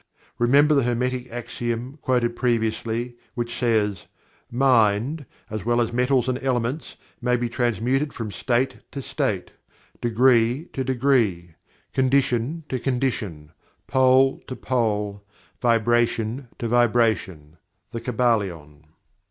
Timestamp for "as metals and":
5.79-6.41